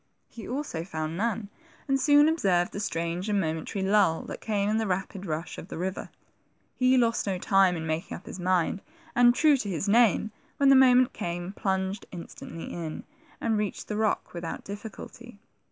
[0.27, 1.47] He also found none,
[1.87, 5.67] and soon observed the strange and momentary lull that came in the rapid rush of
[5.67, 6.09] the river.
[6.73, 8.81] He lost no time in making up his mind,
[9.15, 13.03] and, true to his name, when the moment came, plunged instantly in,
[13.39, 15.37] and reached the rock without difficulty.